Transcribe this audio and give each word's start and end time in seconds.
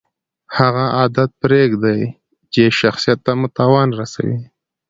هغه 0.57 0.83
عادت 0.97 1.29
پرېږدئ، 1.41 1.99
چي 2.53 2.63
شخصت 2.81 3.17
ته 3.25 3.31
مو 3.39 3.47
تاوان 3.57 3.87
رسوي. 3.99 4.39